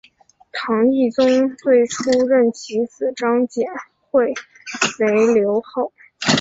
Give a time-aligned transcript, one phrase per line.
[0.51, 3.67] 唐懿宗最初任其子张简
[4.09, 4.33] 会
[4.99, 5.93] 为留后。